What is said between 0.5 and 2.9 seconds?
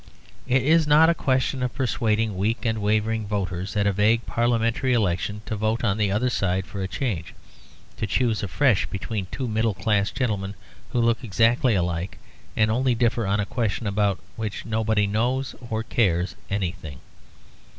is not a question of persuading weak and